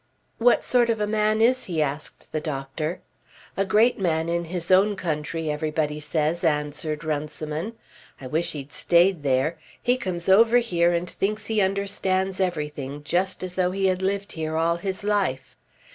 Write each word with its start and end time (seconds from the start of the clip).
"What 0.39 0.63
sort 0.63 0.89
of 0.89 0.99
a 0.99 1.05
man 1.05 1.41
is 1.43 1.65
he?" 1.65 1.79
asked 1.79 2.31
the 2.31 2.41
doctor. 2.41 3.01
"A 3.55 3.63
great 3.63 3.99
man 3.99 4.29
in 4.29 4.45
his 4.45 4.71
own 4.71 4.95
country 4.95 5.51
everybody 5.51 5.99
says," 5.99 6.43
answered 6.43 7.03
Runciman. 7.03 7.73
"I 8.19 8.25
wish 8.25 8.53
he'd 8.53 8.73
stayed 8.73 9.21
there. 9.21 9.59
He 9.79 9.97
comes 9.97 10.27
over 10.27 10.57
here 10.57 10.91
and 10.91 11.07
thinks 11.07 11.45
he 11.45 11.61
understands 11.61 12.39
everything 12.39 13.03
just 13.03 13.43
as 13.43 13.53
though 13.53 13.69
he 13.69 13.85
had 13.85 14.01
lived 14.01 14.31
here 14.31 14.57
all 14.57 14.77
his 14.77 15.03
life. 15.03 15.55